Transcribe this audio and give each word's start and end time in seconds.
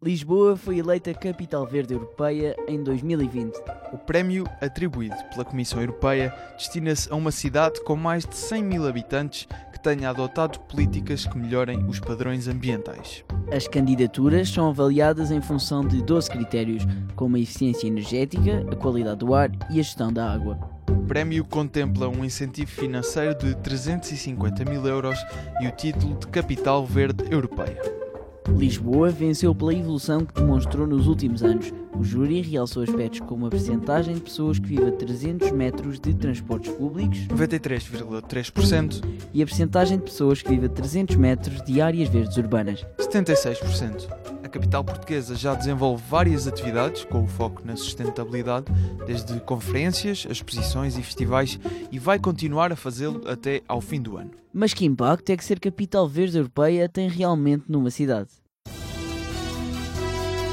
Lisboa 0.00 0.56
foi 0.56 0.78
eleita 0.78 1.12
Capital 1.12 1.66
Verde 1.66 1.92
Europeia 1.92 2.54
em 2.68 2.80
2020. 2.80 3.52
O 3.92 3.98
prémio, 3.98 4.44
atribuído 4.60 5.16
pela 5.32 5.44
Comissão 5.44 5.80
Europeia, 5.80 6.32
destina-se 6.56 7.12
a 7.12 7.16
uma 7.16 7.32
cidade 7.32 7.82
com 7.82 7.96
mais 7.96 8.24
de 8.24 8.36
100 8.36 8.62
mil 8.62 8.86
habitantes 8.86 9.48
que 9.72 9.82
tenha 9.82 10.10
adotado 10.10 10.60
políticas 10.60 11.26
que 11.26 11.36
melhorem 11.36 11.84
os 11.88 11.98
padrões 11.98 12.46
ambientais. 12.46 13.24
As 13.50 13.66
candidaturas 13.66 14.48
são 14.48 14.68
avaliadas 14.68 15.32
em 15.32 15.40
função 15.40 15.84
de 15.84 16.00
12 16.00 16.30
critérios, 16.30 16.86
como 17.16 17.34
a 17.34 17.40
eficiência 17.40 17.88
energética, 17.88 18.64
a 18.70 18.76
qualidade 18.76 19.18
do 19.18 19.34
ar 19.34 19.50
e 19.68 19.80
a 19.80 19.82
gestão 19.82 20.12
da 20.12 20.30
água. 20.30 20.60
O 20.88 21.08
prémio 21.08 21.44
contempla 21.44 22.08
um 22.08 22.24
incentivo 22.24 22.70
financeiro 22.70 23.34
de 23.34 23.56
350 23.56 24.64
mil 24.64 24.86
euros 24.86 25.18
e 25.60 25.66
o 25.66 25.72
título 25.72 26.16
de 26.20 26.28
Capital 26.28 26.86
Verde 26.86 27.24
Europeia. 27.32 28.07
Lisboa 28.56 29.10
venceu 29.10 29.54
pela 29.54 29.74
evolução 29.74 30.24
que 30.24 30.34
demonstrou 30.34 30.86
nos 30.86 31.06
últimos 31.06 31.42
anos. 31.42 31.72
O 31.96 32.02
júri 32.02 32.40
realçou 32.40 32.82
aspectos 32.82 33.20
como 33.20 33.46
a 33.46 33.50
percentagem 33.50 34.14
de 34.14 34.20
pessoas 34.20 34.58
que 34.58 34.68
vivem 34.68 34.88
a 34.88 34.92
300 34.92 35.50
metros 35.50 35.98
de 36.00 36.14
transportes 36.14 36.72
públicos 36.72 37.18
93,3% 37.28 39.04
e 39.34 39.42
a 39.42 39.46
percentagem 39.46 39.98
de 39.98 40.04
pessoas 40.04 40.42
que 40.42 40.50
vivem 40.50 40.66
a 40.66 40.72
300 40.72 41.16
metros 41.16 41.62
de 41.62 41.80
áreas 41.80 42.08
verdes 42.08 42.36
urbanas 42.36 42.86
76%. 42.98 44.08
A 44.48 44.50
capital 44.50 44.82
portuguesa 44.82 45.34
já 45.34 45.54
desenvolve 45.54 46.02
várias 46.08 46.48
atividades 46.48 47.04
com 47.04 47.22
o 47.22 47.26
foco 47.26 47.60
na 47.66 47.76
sustentabilidade, 47.76 48.64
desde 49.06 49.38
conferências, 49.40 50.26
exposições 50.30 50.96
e 50.96 51.02
festivais, 51.02 51.60
e 51.92 51.98
vai 51.98 52.18
continuar 52.18 52.72
a 52.72 52.76
fazê-lo 52.76 53.28
até 53.28 53.60
ao 53.68 53.82
fim 53.82 54.00
do 54.00 54.16
ano. 54.16 54.30
Mas 54.50 54.72
que 54.72 54.86
impacto 54.86 55.28
é 55.28 55.36
que 55.36 55.44
ser 55.44 55.60
capital 55.60 56.08
verde 56.08 56.38
europeia 56.38 56.88
tem 56.88 57.10
realmente 57.10 57.64
numa 57.68 57.90
cidade? 57.90 58.30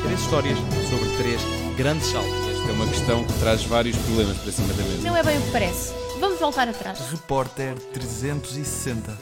Três 0.06 0.22
histórias 0.22 0.58
sobre 0.88 1.18
três 1.18 1.42
grandes 1.76 2.06
saltos. 2.06 2.32
Esta 2.32 2.70
é 2.70 2.72
uma 2.74 2.88
questão 2.88 3.26
que 3.26 3.34
traz 3.40 3.64
vários 3.64 3.98
problemas 3.98 4.38
para 4.38 4.52
cima 4.52 4.68
da 4.68 4.84
mesa. 4.84 5.02
Não 5.02 5.18
é 5.18 5.24
bem 5.24 5.36
o 5.40 5.42
que 5.42 5.52
parece. 5.52 5.94
Vamos 6.20 6.40
voltar 6.40 6.70
atrás. 6.70 7.00
Repórter 7.10 7.74
360. 7.92 9.18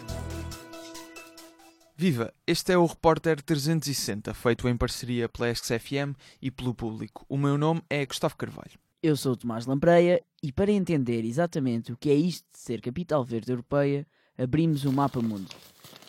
Viva! 1.96 2.34
Este 2.46 2.74
é 2.74 2.78
o 2.78 2.86
Repórter 2.86 3.42
360, 3.42 4.34
feito 4.34 4.68
em 4.68 4.76
parceria 4.76 5.30
pela 5.30 5.50
SXFM 5.50 6.18
e 6.42 6.52
pelo 6.52 6.74
público. 6.74 7.26
O 7.30 7.38
meu 7.38 7.58
nome 7.58 7.82
é 7.90 8.06
Gustavo 8.06 8.36
Carvalho. 8.36 8.78
Eu 9.02 9.16
sou 9.16 9.32
o 9.32 9.38
Tomás 9.38 9.66
Lampreia 9.66 10.22
e 10.44 10.52
para 10.52 10.70
entender 10.70 11.24
exatamente 11.24 11.94
o 11.94 11.98
que 11.98 12.10
é 12.10 12.16
isto 12.16 12.46
de 12.52 12.60
ser 12.60 12.82
capital 12.82 13.24
verde 13.24 13.54
europeia, 13.54 14.06
abrimos 14.38 14.84
o 14.84 14.92
mapa 14.92 15.22
mundo 15.22 15.48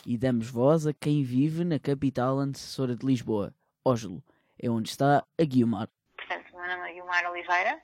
e 0.05 0.19
damos 0.19 0.49
voz 0.49 0.85
a 0.85 0.93
quem 0.93 1.23
vive 1.23 1.63
na 1.65 1.79
capital 1.79 2.41
antecessora 2.41 2.97
de 2.97 3.07
Lisboa, 3.07 3.55
Oslo, 3.85 4.21
é 4.65 4.71
onde 4.71 4.89
está 4.89 5.25
a 5.39 5.45
Guiomar. 5.45 5.89
Portanto, 6.17 6.57
meu 6.57 6.67
nome 6.67 6.91
é 6.91 6.93
Guiomar 6.95 7.31
Oliveira, 7.31 7.83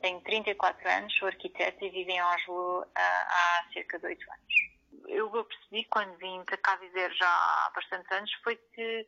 tenho 0.00 0.20
34 0.20 0.88
anos, 0.88 1.16
sou 1.18 1.26
arquiteta 1.26 1.84
e 1.84 1.90
vivo 1.90 2.10
em 2.10 2.22
Oslo 2.22 2.86
há, 2.94 3.00
há 3.00 3.72
cerca 3.72 3.98
de 3.98 4.06
8 4.06 4.26
anos. 4.30 5.08
Eu 5.08 5.30
percebi 5.44 5.84
quando 5.86 6.16
vim 6.18 6.42
para 6.44 6.56
cá 6.58 6.76
viver 6.76 7.12
já 7.14 7.26
há 7.26 7.72
bastantes 7.74 8.10
anos 8.12 8.32
foi 8.44 8.56
que 8.56 9.06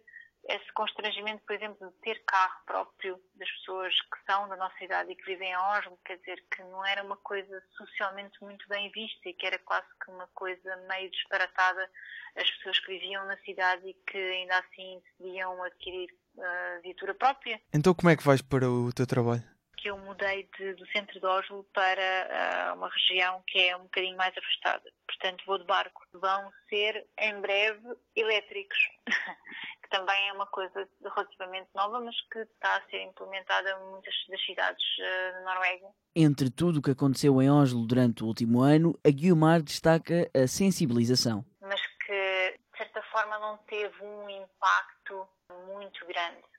esse 0.48 0.72
constrangimento, 0.72 1.42
por 1.46 1.54
exemplo, 1.54 1.88
de 1.88 1.96
ter 2.00 2.22
carro 2.24 2.60
próprio 2.66 3.20
das 3.34 3.50
pessoas 3.50 3.94
que 4.00 4.24
são 4.26 4.48
da 4.48 4.56
nossa 4.56 4.82
idade 4.82 5.12
e 5.12 5.16
que 5.16 5.24
vivem 5.24 5.50
em 5.50 5.56
Oslo, 5.56 5.98
quer 6.04 6.18
dizer, 6.18 6.44
que 6.50 6.62
não 6.62 6.84
era 6.84 7.02
uma 7.02 7.16
coisa 7.18 7.62
socialmente 7.76 8.42
muito 8.42 8.66
bem 8.68 8.90
vista 8.90 9.28
e 9.28 9.34
que 9.34 9.46
era 9.46 9.58
quase 9.58 9.86
que 10.02 10.10
uma 10.10 10.26
coisa 10.28 10.76
meio 10.88 11.10
disparatada 11.10 11.90
as 12.36 12.50
pessoas 12.50 12.78
que 12.80 12.98
viviam 12.98 13.24
na 13.26 13.36
cidade 13.38 13.88
e 13.88 13.94
que 14.10 14.18
ainda 14.18 14.58
assim 14.58 15.00
decidiam 15.04 15.62
adquirir 15.62 16.10
uh, 16.36 16.82
viatura 16.82 17.14
própria. 17.14 17.60
Então 17.72 17.94
como 17.94 18.10
é 18.10 18.16
que 18.16 18.24
vais 18.24 18.42
para 18.42 18.68
o 18.68 18.92
teu 18.92 19.06
trabalho? 19.06 19.42
Que 19.76 19.88
eu 19.88 19.96
mudei 19.98 20.48
de, 20.58 20.74
do 20.74 20.86
centro 20.88 21.18
de 21.18 21.26
Oslo 21.26 21.64
para 21.72 22.72
uh, 22.72 22.76
uma 22.76 22.88
região 22.88 23.42
que 23.46 23.58
é 23.58 23.76
um 23.76 23.84
bocadinho 23.84 24.16
mais 24.16 24.36
afastada. 24.36 24.90
Portanto, 25.06 25.42
vou 25.46 25.58
de 25.58 25.64
barco. 25.64 26.06
Vão 26.12 26.52
ser, 26.68 27.06
em 27.18 27.40
breve, 27.40 27.80
elétricos. 28.14 28.78
também 29.90 30.28
é 30.28 30.32
uma 30.32 30.46
coisa 30.46 30.88
relativamente 31.02 31.68
nova, 31.74 32.00
mas 32.00 32.14
que 32.30 32.38
está 32.38 32.76
a 32.76 32.82
ser 32.88 33.02
implementada 33.02 33.70
em 33.70 33.90
muitas 33.90 34.14
das 34.28 34.44
cidades 34.44 34.84
uh, 34.98 35.32
da 35.32 35.40
Noruega. 35.42 35.88
Entre 36.14 36.50
tudo 36.50 36.78
o 36.78 36.82
que 36.82 36.92
aconteceu 36.92 37.40
em 37.42 37.50
Oslo 37.50 37.86
durante 37.86 38.22
o 38.22 38.26
último 38.26 38.62
ano, 38.62 38.98
a 39.06 39.10
Guiomar 39.10 39.62
destaca 39.62 40.30
a 40.34 40.46
sensibilização. 40.46 41.44
Mas 41.60 41.80
que, 42.06 42.58
de 42.72 42.78
certa 42.78 43.02
forma, 43.02 43.38
não 43.38 43.58
teve 43.58 44.02
um 44.02 44.30
impacto 44.30 45.28
muito 45.66 46.06
grande 46.06 46.50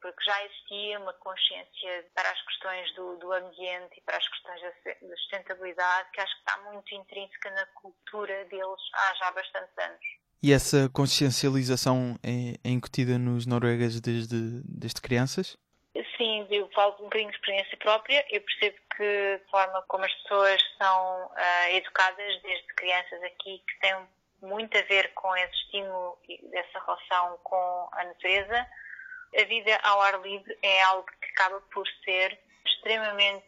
porque 0.00 0.24
já 0.24 0.44
existia 0.44 1.00
uma 1.00 1.12
consciência 1.14 2.06
para 2.14 2.30
as 2.30 2.40
questões 2.42 2.94
do, 2.94 3.16
do, 3.16 3.32
ambiente 3.32 3.98
e 3.98 4.00
para 4.02 4.16
as 4.16 4.28
questões 4.28 4.60
da 4.62 5.16
sustentabilidade 5.16 6.10
que 6.12 6.20
acho 6.20 6.32
que 6.32 6.50
está 6.50 6.58
muito 6.70 6.94
intrínseca 6.94 7.50
na 7.50 7.66
cultura 7.66 8.44
deles 8.44 8.80
há 8.94 9.14
já 9.14 9.30
bastantes 9.32 9.76
anos. 9.78 10.06
E 10.42 10.52
essa 10.52 10.88
consciencialização 10.92 12.16
é, 12.22 12.56
é 12.62 12.70
incutida 12.70 13.18
nos 13.18 13.46
noruegas 13.46 14.00
desde, 14.00 14.62
desde 14.64 15.00
crianças? 15.00 15.56
Sim, 16.16 16.46
eu 16.50 16.68
falo 16.74 16.94
um 17.00 17.04
bocadinho 17.04 17.30
de 17.30 17.36
experiência 17.36 17.76
própria. 17.78 18.24
Eu 18.30 18.40
percebo 18.42 18.76
que 18.96 19.40
a 19.42 19.50
forma 19.50 19.82
como 19.88 20.04
as 20.04 20.14
pessoas 20.22 20.60
são 20.78 21.26
uh, 21.26 21.70
educadas 21.72 22.42
desde 22.42 22.66
crianças 22.74 23.22
aqui, 23.22 23.62
que 23.66 23.80
tem 23.80 23.94
muito 24.42 24.76
a 24.76 24.82
ver 24.82 25.12
com 25.14 25.34
esse 25.36 25.54
estímulo 25.54 26.18
dessa 26.50 26.78
relação 26.80 27.38
com 27.42 27.88
a 27.92 28.04
natureza, 28.04 28.66
a 29.36 29.44
vida 29.44 29.78
ao 29.82 30.00
ar 30.00 30.20
livre 30.22 30.56
é 30.62 30.82
algo 30.82 31.06
que 31.20 31.30
acaba 31.30 31.60
por 31.72 31.86
ser 32.04 32.38
extremamente 32.66 33.44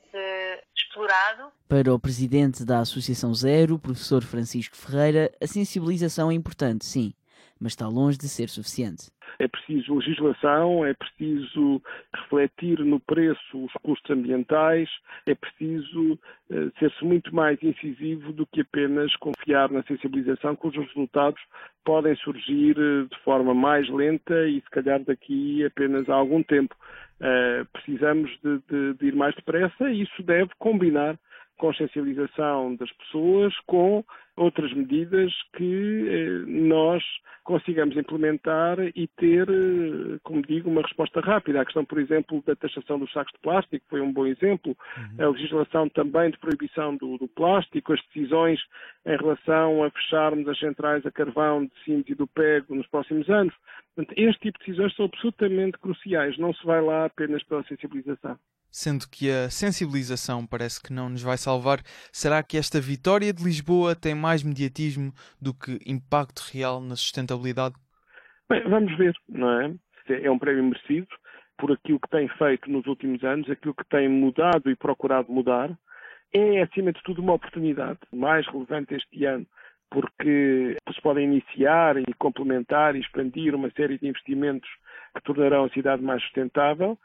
explorado. 0.77 1.53
Para 1.69 1.93
o 1.93 1.99
presidente 1.99 2.65
da 2.65 2.81
Associação 2.81 3.35
Zero, 3.35 3.79
professor 3.79 4.23
Francisco 4.23 4.77
Ferreira, 4.77 5.31
a 5.41 5.47
sensibilização 5.47 6.31
é 6.31 6.35
importante, 6.35 6.85
sim, 6.85 7.13
mas 7.61 7.73
está 7.73 7.87
longe 7.87 8.19
de 8.19 8.29
ser 8.29 8.49
suficiente. 8.49 9.11
É 9.39 9.47
preciso 9.47 9.95
legislação, 9.95 10.85
é 10.85 10.95
preciso 10.95 11.81
refletir 12.13 12.81
no 12.81 12.99
preço 12.99 13.65
os 13.65 13.73
custos 13.83 14.11
ambientais, 14.11 14.89
é 15.27 15.35
preciso 15.35 16.15
uh, 16.15 16.73
ser-se 16.79 17.05
muito 17.05 17.33
mais 17.33 17.63
incisivo 17.63 18.33
do 18.33 18.47
que 18.47 18.63
apenas 18.63 19.15
confiar 19.17 19.71
na 19.71 19.83
sensibilização, 19.85 20.57
cujos 20.57 20.87
resultados 20.89 21.41
podem 21.85 22.17
surgir 22.17 22.77
uh, 22.79 23.07
de 23.07 23.19
forma 23.23 23.55
mais 23.55 23.89
lenta 23.89 24.49
e, 24.49 24.61
se 24.61 24.71
calhar, 24.71 25.01
daqui 25.05 25.65
apenas 25.65 26.09
a 26.09 26.15
algum 26.15 26.43
tempo. 26.43 26.75
Uh, 27.21 27.67
precisamos 27.73 28.31
de, 28.43 28.59
de, 28.71 28.95
de 28.95 29.07
ir 29.07 29.15
mais 29.17 29.35
depressa 29.35 29.91
e 29.91 30.03
isso 30.03 30.23
deve 30.23 30.51
combinar 30.59 31.19
consciencialização 31.59 32.77
das 32.77 32.91
pessoas 32.93 33.53
com 33.67 34.05
outras 34.39 34.73
medidas 34.73 35.33
que 35.57 36.07
eh, 36.09 36.45
nós 36.47 37.03
consigamos 37.45 37.97
implementar 37.97 38.79
e 38.95 39.09
ter, 39.17 39.49
eh, 39.49 40.19
como 40.23 40.43
digo, 40.43 40.71
uma 40.71 40.83
resposta 40.83 41.21
rápida. 41.21 41.61
A 41.61 41.65
questão, 41.65 41.85
por 41.85 41.99
exemplo, 41.99 42.43
da 42.47 42.55
taxação 42.55 42.99
dos 42.99 43.11
sacos 43.13 43.33
de 43.33 43.41
plástico 43.41 43.85
foi 43.89 44.01
um 44.01 44.13
bom 44.13 44.27
exemplo. 44.27 44.77
Uhum. 44.97 45.27
A 45.27 45.31
legislação 45.31 45.89
também 45.89 46.31
de 46.31 46.39
proibição 46.39 46.97
do, 46.97 47.17
do, 47.19 47.27
plástico, 47.29 47.93
as 47.93 48.01
decisões 48.07 48.61
em 49.07 49.17
relação 49.17 49.83
a 49.83 49.91
fecharmos 49.91 50.47
as 50.49 50.59
centrais 50.59 51.05
a 51.07 51.11
carvão 51.11 51.65
de 51.65 51.73
Sines 51.85 52.09
e 52.09 52.15
do 52.15 52.27
Pego 52.27 52.75
nos 52.75 52.87
próximos 52.87 53.29
anos. 53.31 53.55
Portanto, 53.95 54.15
este 54.17 54.41
tipo 54.41 54.59
de 54.59 54.67
decisões 54.67 54.95
são 54.95 55.07
absolutamente 55.07 55.79
cruciais. 55.79 56.37
Não 56.39 56.53
se 56.53 56.65
vai 56.65 56.83
lá 56.83 57.07
apenas 57.07 57.43
pela 57.45 57.65
sensibilização. 57.65 58.39
Sendo 58.71 59.09
que 59.09 59.31
a 59.31 59.49
sensibilização 59.49 60.47
parece 60.47 60.83
que 60.83 60.93
não 60.93 61.09
nos 61.09 61.23
vai 61.23 61.37
salvar, 61.37 61.81
será 62.13 62.43
que 62.43 62.57
esta 62.57 62.81
vitória 62.81 63.33
de 63.33 63.43
Lisboa 63.43 63.97
tem 63.97 64.15
mais 64.15 64.43
mediatismo 64.43 65.13
do 65.41 65.55
que 65.55 65.79
impacto 65.87 66.41
real 66.53 66.81
na 66.81 66.95
sustentabilidade? 66.95 67.75
Bem, 68.49 68.63
vamos 68.69 68.97
ver, 68.97 69.15
não 69.29 69.51
é? 69.61 69.75
É 70.09 70.31
um 70.31 70.39
prémio 70.39 70.65
merecido 70.65 71.09
por 71.59 71.73
aquilo 71.73 71.99
que 72.01 72.09
tem 72.09 72.29
feito 72.29 72.71
nos 72.71 72.87
últimos 72.87 73.23
anos, 73.25 73.51
aquilo 73.51 73.75
que 73.75 73.85
tem 73.89 74.09
mudado 74.09 74.71
e 74.71 74.77
procurado 74.77 75.31
mudar. 75.31 75.77
É, 76.33 76.63
acima 76.63 76.93
de 76.93 77.03
tudo, 77.03 77.21
uma 77.21 77.35
oportunidade 77.35 77.99
mais 78.13 78.47
relevante 78.47 78.95
este 78.95 79.25
ano, 79.25 79.47
porque 79.91 80.77
se 80.95 81.01
podem 81.03 81.25
iniciar 81.25 81.97
e 81.97 82.15
complementar 82.19 82.95
e 82.95 83.01
expandir 83.01 83.55
uma 83.55 83.71
série 83.71 83.99
de 83.99 84.07
investimentos 84.07 84.69
que 85.15 85.23
tornarão 85.23 85.65
a 85.65 85.71
cidade 85.71 86.03
mais 86.03 86.23
sustentável 86.23 86.99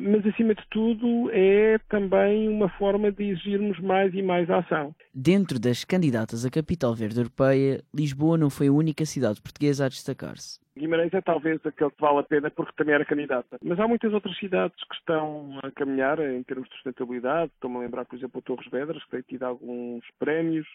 mas 0.00 0.26
acima 0.26 0.54
de 0.54 0.62
tudo 0.70 1.30
é 1.32 1.78
também 1.88 2.48
uma 2.48 2.68
forma 2.70 3.12
de 3.12 3.24
exigirmos 3.24 3.78
mais 3.80 4.14
e 4.14 4.22
mais 4.22 4.48
ação. 4.50 4.94
Dentro 5.14 5.58
das 5.58 5.84
candidatas 5.84 6.44
à 6.44 6.50
capital 6.50 6.94
verde 6.94 7.20
europeia, 7.20 7.82
Lisboa 7.94 8.38
não 8.38 8.48
foi 8.48 8.68
a 8.68 8.72
única 8.72 9.04
cidade 9.04 9.40
portuguesa 9.40 9.86
a 9.86 9.88
destacar-se. 9.88 10.58
Guimarães 10.76 11.12
é 11.14 11.22
talvez 11.22 11.58
aquele 11.64 11.90
que 11.90 12.00
vale 12.00 12.18
a 12.18 12.22
pena 12.22 12.50
porque 12.50 12.72
também 12.76 12.94
era 12.94 13.04
candidata. 13.04 13.58
Mas 13.62 13.80
há 13.80 13.88
muitas 13.88 14.12
outras 14.12 14.36
cidades 14.38 14.76
que 14.86 14.94
estão 14.94 15.58
a 15.62 15.70
caminhar 15.70 16.18
em 16.20 16.42
termos 16.42 16.68
de 16.68 16.74
sustentabilidade. 16.74 17.50
Estou-me 17.54 17.76
a 17.76 17.80
lembrar, 17.80 18.04
por 18.04 18.16
exemplo, 18.16 18.38
o 18.38 18.42
Torres 18.42 18.70
Vedras, 18.70 19.02
que 19.04 19.10
tem 19.10 19.22
tido 19.22 19.44
alguns 19.44 20.04
prémios. 20.18 20.66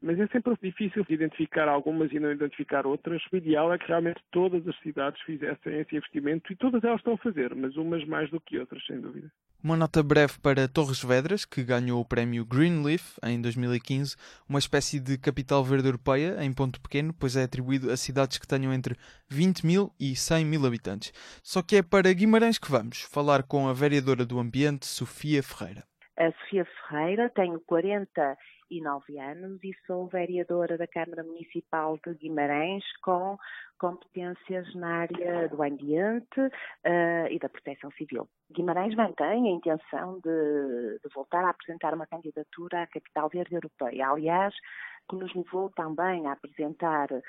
Mas 0.00 0.18
é 0.18 0.26
sempre 0.28 0.56
difícil 0.62 1.04
identificar 1.08 1.68
algumas 1.68 2.12
e 2.12 2.20
não 2.20 2.30
identificar 2.30 2.86
outras. 2.86 3.22
O 3.32 3.36
ideal 3.36 3.72
é 3.72 3.78
que 3.78 3.88
realmente 3.88 4.20
todas 4.30 4.66
as 4.66 4.78
cidades 4.80 5.20
fizessem 5.22 5.78
esse 5.80 5.96
investimento 5.96 6.52
e 6.52 6.56
todas 6.56 6.82
elas 6.84 7.00
estão 7.00 7.14
a 7.14 7.18
fazer, 7.18 7.54
mas 7.54 7.76
umas 7.76 8.04
mais 8.04 8.30
do 8.30 8.40
que 8.40 8.58
outras, 8.58 8.84
sem 8.86 9.00
dúvida. 9.00 9.30
Uma 9.62 9.76
nota 9.76 10.02
breve 10.04 10.34
para 10.40 10.68
Torres 10.68 11.02
Vedras, 11.02 11.44
que 11.44 11.64
ganhou 11.64 12.00
o 12.00 12.04
prémio 12.04 12.44
Greenleaf 12.44 13.18
em 13.24 13.42
2015, 13.42 14.14
uma 14.48 14.60
espécie 14.60 15.00
de 15.00 15.18
capital 15.18 15.64
verde 15.64 15.88
europeia 15.88 16.36
em 16.44 16.52
ponto 16.52 16.80
pequeno, 16.80 17.12
pois 17.12 17.36
é 17.36 17.42
atribuído 17.42 17.90
a 17.90 17.96
cidades 17.96 18.38
que 18.38 18.46
tenham 18.46 18.72
entre 18.72 18.94
20 19.28 19.66
mil 19.66 19.92
e 19.98 20.14
100 20.14 20.44
mil 20.44 20.64
habitantes. 20.64 21.12
Só 21.42 21.60
que 21.60 21.76
é 21.76 21.82
para 21.82 22.12
Guimarães 22.12 22.56
que 22.56 22.70
vamos 22.70 23.02
falar 23.02 23.42
com 23.42 23.66
a 23.66 23.72
vereadora 23.72 24.24
do 24.24 24.38
Ambiente, 24.38 24.86
Sofia 24.86 25.42
Ferreira. 25.42 25.82
A 26.16 26.30
Sofia 26.32 26.64
Ferreira, 26.64 27.28
tenho 27.30 27.58
49 28.68 29.18
anos 29.18 29.64
e 29.64 29.72
sou 29.86 30.06
vereadora 30.06 30.76
da 30.76 30.86
Câmara 30.86 31.24
Municipal 31.24 31.98
de 32.04 32.14
Guimarães 32.14 32.84
com 33.02 33.36
competências 33.78 34.72
na 34.74 34.98
área 35.02 35.48
do 35.48 35.62
ambiente 35.62 36.40
uh, 36.40 37.26
e 37.30 37.38
da 37.38 37.48
proteção 37.48 37.90
civil. 37.92 38.28
Guimarães 38.52 38.94
mantém 38.94 39.48
a 39.48 39.50
intenção 39.50 40.20
de, 40.20 40.98
de 41.02 41.14
voltar 41.14 41.44
a 41.44 41.50
apresentar 41.50 41.94
uma 41.94 42.06
candidatura 42.06 42.82
à 42.82 42.86
Capital 42.86 43.28
Verde 43.28 43.54
Europeia. 43.54 44.10
Aliás, 44.10 44.54
que 45.08 45.16
nos 45.16 45.34
levou 45.34 45.70
também 45.70 46.26
a 46.26 46.32
apresentar 46.32 47.10
uh, 47.10 47.22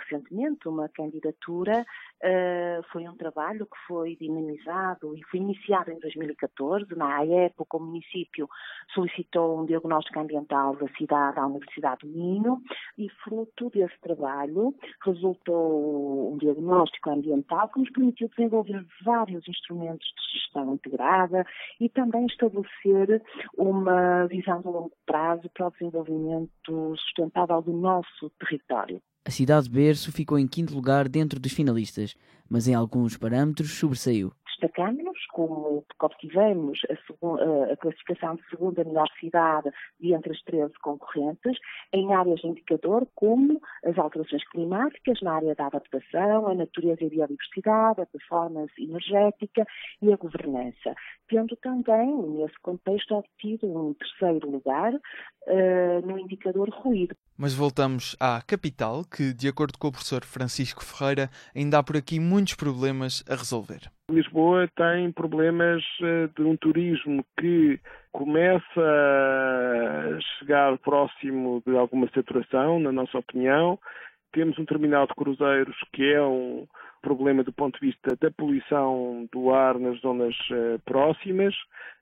recentemente 0.00 0.68
uma 0.68 0.88
candidatura. 0.88 1.84
Uh, 2.22 2.82
foi 2.92 3.08
um 3.08 3.16
trabalho 3.16 3.66
que 3.66 3.78
foi 3.86 4.16
dinamizado 4.16 5.16
e 5.16 5.22
foi 5.24 5.40
iniciado 5.40 5.90
em 5.90 5.98
2014. 5.98 6.94
Na 6.96 7.24
época, 7.24 7.76
o 7.76 7.80
município 7.80 8.48
solicitou 8.94 9.60
um 9.60 9.66
diagnóstico 9.66 10.20
ambiental 10.20 10.76
da 10.76 10.88
cidade 10.96 11.38
à 11.38 11.46
Universidade 11.46 12.06
do 12.06 12.08
Minho 12.08 12.60
e, 12.98 13.08
fruto 13.24 13.70
desse 13.70 13.98
trabalho, 14.00 14.74
resultou 15.04 16.32
um 16.32 16.38
diagnóstico 16.38 17.10
ambiental 17.10 17.68
que 17.68 17.80
nos 17.80 17.90
permitiu 17.90 18.28
desenvolver 18.28 18.84
vários 19.04 19.46
instrumentos 19.48 20.06
de 20.06 20.38
gestão 20.38 20.74
integrada 20.74 21.44
e 21.80 21.88
também 21.88 22.26
estabelecer 22.26 23.22
uma 23.56 24.26
visão 24.26 24.60
de 24.60 24.66
longo 24.66 24.92
prazo 25.06 25.48
para 25.50 25.68
o 25.68 25.70
desenvolvimento 25.70 26.94
sustentável 27.06 27.62
do 27.62 27.72
nosso 27.72 28.30
território. 28.38 29.00
A 29.24 29.30
cidade 29.30 29.68
de 29.68 29.74
Berço 29.74 30.12
ficou 30.12 30.38
em 30.38 30.46
quinto 30.46 30.74
lugar 30.74 31.08
dentro 31.08 31.40
dos 31.40 31.52
finalistas, 31.52 32.14
mas 32.48 32.68
em 32.68 32.74
alguns 32.74 33.16
parâmetros 33.16 33.72
sobressaiu 33.72 34.32
destacamos, 34.58 35.18
como 35.32 35.84
obtivemos 36.00 36.80
a, 36.88 37.72
a, 37.72 37.76
classificação 37.76 38.36
de 38.36 38.48
segunda 38.48 38.84
melhor 38.84 39.08
cidade 39.20 39.70
de 40.00 40.12
entre 40.12 40.32
as 40.32 40.42
13 40.42 40.72
concorrentes, 40.80 41.58
em 41.92 42.12
áreas 42.12 42.40
de 42.40 42.48
indicador 42.48 43.06
como 43.14 43.60
as 43.84 43.96
alterações 43.98 44.46
climáticas, 44.50 45.20
na 45.22 45.34
área 45.34 45.54
da 45.54 45.66
adaptação, 45.66 46.48
a 46.48 46.54
natureza 46.54 47.02
e 47.02 47.06
a 47.06 47.10
biodiversidade, 47.10 48.00
a 48.00 48.06
performance 48.06 48.72
energética 48.82 49.66
e 50.00 50.12
a 50.12 50.16
governança, 50.16 50.94
tendo 51.28 51.56
também, 51.56 52.16
nesse 52.28 52.58
contexto, 52.60 53.14
obtido 53.14 53.66
um 53.66 53.94
terceiro 53.94 54.50
lugar 54.50 54.94
uh, 54.94 56.06
no 56.06 56.18
indicador 56.18 56.68
ruído. 56.70 57.14
Mas 57.38 57.54
voltamos 57.54 58.16
à 58.18 58.40
capital, 58.40 59.04
que, 59.04 59.34
de 59.34 59.48
acordo 59.48 59.78
com 59.78 59.88
o 59.88 59.92
professor 59.92 60.24
Francisco 60.24 60.82
Ferreira, 60.82 61.28
ainda 61.54 61.78
há 61.78 61.82
por 61.82 61.96
aqui 61.96 62.18
muitos 62.18 62.54
problemas 62.54 63.22
a 63.28 63.34
resolver. 63.34 63.90
Lisboa 64.10 64.68
tem 64.76 65.12
problemas 65.12 65.82
eh, 66.00 66.28
de 66.34 66.42
um 66.42 66.56
turismo 66.56 67.24
que 67.38 67.78
começa 68.12 68.80
a 68.80 70.20
chegar 70.38 70.78
próximo 70.78 71.62
de 71.66 71.76
alguma 71.76 72.08
saturação, 72.14 72.80
na 72.80 72.90
nossa 72.90 73.18
opinião. 73.18 73.78
Temos 74.32 74.58
um 74.58 74.64
terminal 74.64 75.06
de 75.06 75.14
cruzeiros 75.14 75.76
que 75.92 76.12
é 76.14 76.22
um, 76.22 76.66
problema 77.06 77.44
do 77.44 77.52
ponto 77.52 77.78
de 77.78 77.86
vista 77.86 78.16
da 78.20 78.32
poluição 78.32 79.28
do 79.32 79.54
ar 79.54 79.78
nas 79.78 80.00
zonas 80.00 80.34
uh, 80.50 80.76
próximas. 80.84 81.54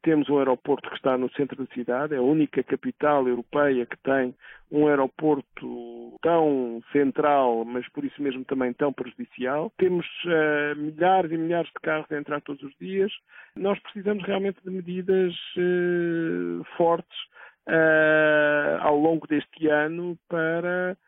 Temos 0.03 0.31
um 0.31 0.39
aeroporto 0.39 0.89
que 0.89 0.97
está 0.97 1.19
no 1.19 1.31
centro 1.33 1.63
da 1.63 1.75
cidade, 1.75 2.15
é 2.15 2.17
a 2.17 2.23
única 2.23 2.63
capital 2.63 3.29
europeia 3.29 3.85
que 3.85 3.99
tem 3.99 4.35
um 4.73 4.89
aeroporto 4.89 6.17
tão 6.23 6.83
central, 6.91 7.67
mas 7.67 7.87
por 7.91 8.03
isso 8.03 8.23
mesmo 8.23 8.47
também 8.47 8.73
tão 8.73 8.95
prejudicial. 8.95 9.71
Temos 9.77 10.07
uh, 10.25 10.75
milhares 10.79 11.31
e 11.31 11.37
milhares 11.37 11.69
de 11.69 11.81
carros 11.83 12.11
a 12.11 12.17
entrar 12.17 12.41
todos 12.41 12.63
os 12.63 12.75
dias. 12.81 13.13
Nós 13.55 13.79
precisamos 13.81 14.25
realmente 14.25 14.59
de 14.65 14.71
medidas 14.71 15.35
uh, 15.59 16.65
fortes 16.79 17.19
ao 18.83 18.99
longo 18.99 19.27
deste 19.27 19.69
ano 19.69 20.19
para 20.29 20.99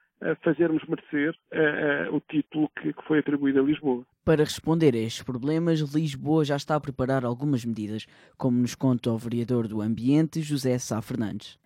fazermos 0.42 0.82
merecer 0.86 1.34
uh, 1.52 2.10
uh, 2.10 2.16
o 2.16 2.20
título 2.20 2.70
que, 2.80 2.92
que, 2.92 3.02
foi 3.04 3.18
atribuído 3.18 3.60
a 3.60 3.62
Lisboa. 3.62 4.04
Para 4.24 4.42
responder 4.42 4.94
a 4.94 4.98
estes 4.98 5.22
problemas, 5.22 5.80
Lisboa 5.80 6.44
já 6.44 6.56
está 6.56 6.74
a 6.74 6.80
preparar 6.80 7.24
algumas 7.24 7.64
medidas, 7.64 8.06
como 8.36 8.58
nos 8.58 8.74
conta 8.74 9.10
o 9.10 9.18
vereador 9.18 9.68
do 9.68 9.82
Ambiente, 9.82 10.40
José 10.40 10.78
Sá 10.78 11.00
Fernandes. 11.02 11.58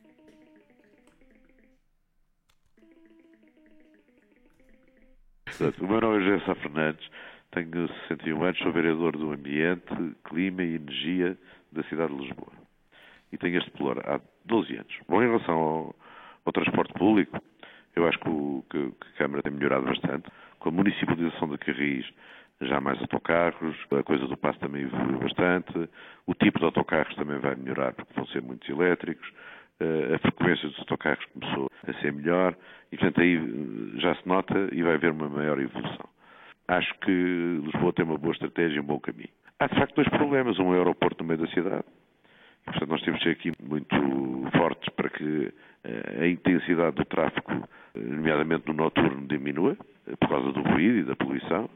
O 5.81 5.87
meu 5.87 6.01
nome 6.01 6.19
é 6.19 6.31
José 6.31 6.47
Sá 6.47 6.55
Fernandes, 6.57 7.07
tenho 7.53 7.89
61 8.09 8.43
anos, 8.43 8.59
sou 8.59 8.73
vereador 8.73 9.17
do 9.17 9.33
Ambiente, 9.33 9.85
Clima 10.25 10.63
e 10.63 10.75
Energia 10.75 11.37
da 11.73 11.83
cidade 11.85 12.15
de 12.15 12.23
Lisboa. 12.23 12.53
E 13.33 13.39
tenho 13.39 13.59
este 13.59 13.71
plur 13.73 13.99
há 14.05 14.21
12 14.45 14.75
anos. 14.75 14.95
Bom, 15.09 15.23
em 15.23 15.27
relação 15.27 15.55
ao, 15.55 15.97
ao 16.45 16.53
transporte 16.53 16.93
público, 16.95 17.41
eu 18.01 18.09
acho 18.09 18.19
que, 18.19 18.29
o, 18.29 18.65
que, 18.71 18.79
que 18.79 19.09
a 19.15 19.19
Câmara 19.19 19.43
tem 19.43 19.53
melhorado 19.53 19.85
bastante. 19.85 20.31
Com 20.59 20.69
a 20.69 20.73
municipalização 20.73 21.49
de 21.49 21.59
Carris, 21.59 22.07
já 22.61 22.81
mais 22.81 23.01
autocarros, 23.01 23.77
a 23.91 24.03
coisa 24.03 24.27
do 24.27 24.37
passo 24.37 24.59
também 24.59 24.83
evoluiu 24.83 25.19
bastante, 25.19 25.89
o 26.27 26.35
tipo 26.35 26.59
de 26.59 26.65
autocarros 26.65 27.15
também 27.15 27.39
vai 27.39 27.55
melhorar 27.57 27.95
porque 27.95 28.13
vão 28.15 28.27
ser 28.27 28.43
muitos 28.43 28.69
elétricos, 28.69 29.27
eh, 29.81 30.15
a 30.15 30.19
frequência 30.19 30.69
dos 30.69 30.79
autocarros 30.81 31.25
começou 31.33 31.71
a 31.87 31.93
ser 31.95 32.13
melhor 32.13 32.55
e, 32.93 32.97
portanto, 32.99 33.21
aí 33.23 33.37
eh, 33.37 34.01
já 34.01 34.15
se 34.15 34.29
nota 34.29 34.69
e 34.73 34.83
vai 34.83 34.95
haver 34.95 35.11
uma 35.13 35.29
maior 35.29 35.59
evolução. 35.59 36.09
Acho 36.69 36.95
que 37.01 37.11
Lisboa 37.65 37.93
tem 37.93 38.05
uma 38.05 38.19
boa 38.19 38.33
estratégia 38.33 38.77
e 38.77 38.81
um 38.81 38.85
bom 38.85 39.01
caminho. 39.01 39.31
Há, 39.59 39.67
de 39.67 39.75
facto, 39.75 39.95
dois 39.95 40.09
problemas. 40.09 40.59
Um 40.59 40.73
é 40.73 40.79
aeroporto 40.79 41.23
no 41.23 41.29
meio 41.29 41.41
da 41.41 41.49
cidade. 41.49 41.85
Portanto, 42.71 42.89
nós 42.89 43.03
temos 43.03 43.19
que 43.19 43.25
ser 43.25 43.31
aqui 43.33 43.53
muito 43.63 43.97
fortes 44.57 44.89
para 44.95 45.11
que 45.11 45.53
eh, 45.83 46.23
a 46.23 46.27
intensidade 46.27 46.97
do 46.97 47.05
tráfego, 47.05 47.69
eh, 47.95 47.99
nomeadamente 47.99 48.69
no 48.69 48.75
noturno, 48.75 49.27
diminua, 49.27 49.77
eh, 50.07 50.15
por 50.17 50.29
causa 50.29 50.53
do 50.53 50.63
ruído 50.63 50.99
e 50.99 51.03
da 51.03 51.17
poluição, 51.17 51.69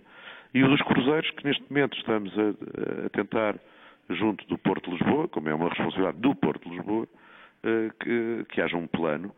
e 0.54 0.62
o 0.62 0.68
dos 0.68 0.80
cruzeiros, 0.82 1.28
que 1.32 1.44
neste 1.44 1.64
momento 1.68 1.98
estamos 1.98 2.32
a, 2.38 3.06
a 3.06 3.08
tentar, 3.10 3.58
junto 4.10 4.46
do 4.46 4.56
Porto 4.56 4.90
de 4.90 4.98
Lisboa, 4.98 5.26
como 5.28 5.48
é 5.48 5.54
uma 5.54 5.68
responsabilidade 5.68 6.18
do 6.18 6.34
Porto 6.36 6.68
de 6.68 6.76
Lisboa, 6.76 7.08
que, 7.98 8.44
que 8.50 8.60
haja 8.60 8.76
um 8.76 8.86
plano 8.86 9.34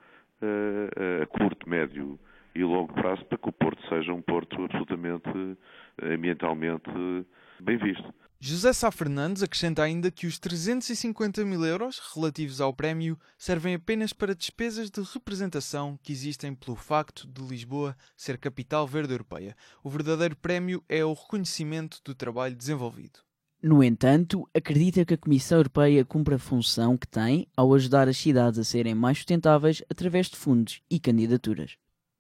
a 1.23 1.27
curto, 1.27 1.71
médio 1.71 2.19
e 2.55 2.63
longo 2.65 2.93
prazo 2.93 3.25
para 3.27 3.39
que 3.39 3.49
o 3.49 3.53
Porto 3.53 3.81
seja 3.89 4.13
um 4.13 4.21
porto 4.21 4.63
absolutamente 4.65 5.57
ambientalmente 6.03 6.91
bem 7.63 7.79
visto. 7.79 8.13
José 8.39 8.73
Sá 8.73 8.91
Fernandes 8.91 9.43
acrescenta 9.43 9.83
ainda 9.83 10.11
que 10.11 10.27
os 10.27 10.39
350 10.39 11.43
mil 11.45 11.65
euros 11.65 11.99
relativos 12.15 12.61
ao 12.61 12.73
prémio 12.73 13.19
servem 13.39 13.75
apenas 13.75 14.13
para 14.13 14.35
despesas 14.35 14.91
de 14.91 15.01
representação 15.01 15.99
que 16.03 16.13
existem 16.13 16.55
pelo 16.55 16.77
facto 16.77 17.27
de 17.27 17.43
Lisboa 17.43 17.97
ser 18.15 18.37
capital 18.37 18.87
verde 18.87 19.15
europeia. 19.15 19.57
O 19.83 19.89
verdadeiro 19.89 20.37
prémio 20.37 20.85
é 20.87 21.03
o 21.03 21.15
reconhecimento 21.15 21.99
do 22.05 22.15
trabalho 22.15 22.55
desenvolvido. 22.55 23.21
No 23.63 23.83
entanto, 23.83 24.49
acredita 24.55 25.05
que 25.05 25.15
a 25.15 25.19
Comissão 25.19 25.59
Europeia 25.59 26.05
cumpre 26.05 26.35
a 26.35 26.39
função 26.39 26.97
que 26.97 27.09
tem 27.09 27.49
ao 27.57 27.73
ajudar 27.75 28.07
as 28.07 28.19
cidades 28.19 28.59
a 28.59 28.65
serem 28.65 28.95
mais 28.95 29.17
sustentáveis 29.17 29.83
através 29.91 30.29
de 30.29 30.37
fundos 30.37 30.83
e 30.91 31.01
candidaturas. 31.01 31.79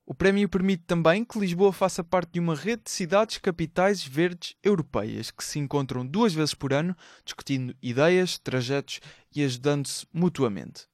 O 0.08 0.14
prémio 0.14 0.48
permite 0.48 0.84
também 0.84 1.24
que 1.24 1.36
Lisboa 1.36 1.72
faça 1.72 2.04
parte 2.04 2.34
de 2.34 2.40
uma 2.40 2.54
rede 2.54 2.84
de 2.84 2.90
cidades 2.92 3.38
capitais 3.38 4.06
verdes 4.06 4.54
europeias 4.62 5.32
que 5.32 5.42
se 5.42 5.58
encontram 5.58 6.06
duas 6.06 6.32
vezes 6.32 6.54
por 6.54 6.72
ano 6.72 6.96
discutindo 7.24 7.74
ideias, 7.82 8.38
trajetos 8.38 9.00
e 9.34 9.42
ajudando-se 9.42 10.06
mutuamente. 10.12 10.86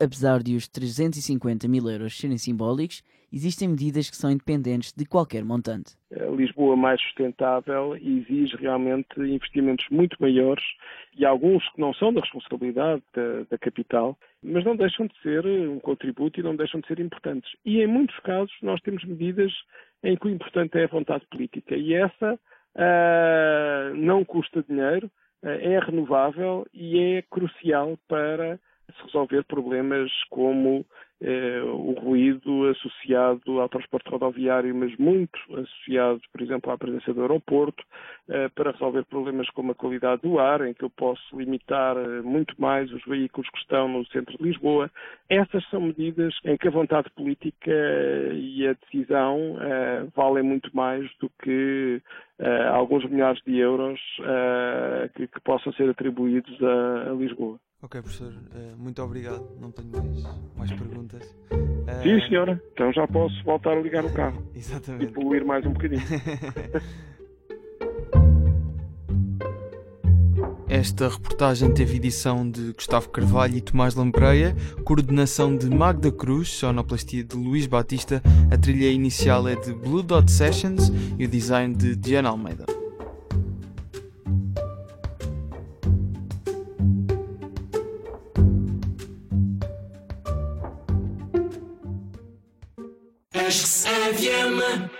Apesar 0.00 0.42
de 0.42 0.56
os 0.56 0.66
350 0.66 1.68
mil 1.68 1.88
euros 1.88 2.18
serem 2.18 2.36
simbólicos, 2.36 3.02
existem 3.32 3.68
medidas 3.68 4.10
que 4.10 4.16
são 4.16 4.30
independentes 4.30 4.92
de 4.92 5.04
qualquer 5.04 5.44
montante. 5.44 5.96
Lisboa 6.36 6.76
mais 6.76 7.00
sustentável 7.00 7.96
exige 7.96 8.56
realmente 8.56 9.08
investimentos 9.18 9.86
muito 9.90 10.16
maiores 10.20 10.64
e 11.16 11.24
alguns 11.24 11.68
que 11.70 11.80
não 11.80 11.94
são 11.94 12.12
da 12.12 12.20
responsabilidade 12.20 13.02
da, 13.14 13.44
da, 13.50 13.58
capital, 13.58 14.18
mas 14.42 14.64
não 14.64 14.76
deixam 14.76 15.06
de 15.06 15.20
ser 15.20 15.46
um 15.46 15.78
contributo 15.78 16.38
e 16.38 16.42
não 16.42 16.56
deixam 16.56 16.80
de 16.80 16.86
ser 16.86 17.00
importantes. 17.00 17.50
E 17.64 17.80
em 17.80 17.86
muitos 17.86 18.18
casos 18.20 18.54
nós 18.62 18.80
temos 18.82 19.04
medidas 19.04 19.52
em 20.02 20.16
que 20.16 20.26
o 20.26 20.30
importante 20.30 20.78
é 20.78 20.84
a 20.84 20.88
vontade 20.88 21.24
política 21.30 21.76
e 21.76 21.94
essa 21.94 22.34
uh, 22.34 23.94
não 23.96 24.24
custa 24.24 24.62
dinheiro, 24.62 25.06
uh, 25.42 25.48
é 25.48 25.78
renovável 25.78 26.66
e 26.72 26.98
é 26.98 27.22
crucial 27.22 27.98
para 28.08 28.60
resolver 29.04 29.44
problemas 29.44 30.10
como 30.30 30.84
eh, 31.26 31.62
o 31.62 31.92
ruído 31.92 32.68
associado 32.68 33.58
ao 33.58 33.68
transporte 33.68 34.10
rodoviário, 34.10 34.74
mas 34.74 34.94
muito 34.98 35.38
associado, 35.54 36.20
por 36.30 36.42
exemplo, 36.42 36.70
à 36.70 36.76
presença 36.76 37.14
do 37.14 37.22
aeroporto, 37.22 37.82
eh, 38.28 38.48
para 38.48 38.72
resolver 38.72 39.04
problemas 39.04 39.48
como 39.50 39.72
a 39.72 39.74
qualidade 39.74 40.20
do 40.20 40.38
ar, 40.38 40.60
em 40.66 40.74
que 40.74 40.84
eu 40.84 40.90
posso 40.90 41.22
limitar 41.38 41.96
eh, 41.96 42.20
muito 42.20 42.60
mais 42.60 42.92
os 42.92 43.02
veículos 43.06 43.48
que 43.48 43.58
estão 43.58 43.88
no 43.88 44.04
centro 44.08 44.36
de 44.36 44.42
Lisboa. 44.42 44.90
Essas 45.30 45.64
são 45.70 45.80
medidas 45.80 46.34
em 46.44 46.58
que 46.58 46.68
a 46.68 46.72
vontade 46.72 47.08
política 47.16 47.72
e 48.34 48.66
a 48.66 48.74
decisão 48.74 49.56
valem 50.14 50.42
muito 50.42 50.68
mais 50.76 51.08
do 51.20 51.30
que 51.42 52.02
alguns 52.72 53.04
milhares 53.08 53.40
de 53.46 53.58
euros 53.58 54.00
que, 55.14 55.26
que 55.26 55.40
possam 55.40 55.72
ser 55.72 55.88
atribuídos 55.88 56.62
a, 56.62 57.10
a 57.10 57.14
Lisboa. 57.14 57.58
Ok, 57.84 58.00
professor, 58.00 58.32
uh, 58.32 58.76
muito 58.78 59.02
obrigado. 59.02 59.46
Não 59.60 59.70
tenho 59.70 59.90
mais, 59.90 60.24
mais 60.56 60.72
perguntas. 60.72 61.22
Sim, 62.02 62.18
senhora. 62.28 62.58
Então 62.72 62.90
já 62.94 63.06
posso 63.06 63.44
voltar 63.44 63.72
a 63.72 63.80
ligar 63.80 64.02
o 64.06 64.10
carro. 64.10 64.42
Exatamente. 64.56 65.04
E 65.04 65.12
poluir 65.12 65.44
mais 65.44 65.66
um 65.66 65.72
bocadinho. 65.74 66.00
Esta 70.66 71.10
reportagem 71.10 71.74
teve 71.74 71.96
edição 71.96 72.50
de 72.50 72.72
Gustavo 72.72 73.10
Carvalho 73.10 73.58
e 73.58 73.60
Tomás 73.60 73.94
Lampreia, 73.94 74.56
coordenação 74.82 75.54
de 75.54 75.68
Magda 75.68 76.10
Cruz, 76.10 76.48
sonoplastia 76.48 77.22
de 77.22 77.36
Luís 77.36 77.66
Batista, 77.66 78.22
a 78.50 78.56
trilha 78.56 78.90
inicial 78.90 79.46
é 79.46 79.56
de 79.56 79.74
Blue 79.74 80.02
Dot 80.02 80.32
Sessions 80.32 80.90
e 81.18 81.26
o 81.26 81.28
design 81.28 81.74
de 81.76 81.94
Diana 81.94 82.30
Almeida. 82.30 82.73
Mix 93.54 93.86
FM. 93.86 94.90